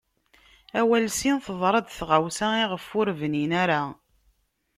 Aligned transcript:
Awal 0.79 1.05
sin 1.17 1.37
teḍṛa-d 1.45 1.87
tɣawsa 1.89 2.47
i 2.63 2.65
ɣef 2.71 2.85
ur 2.99 3.07
bnin 3.19 3.51
ara. 3.63 3.81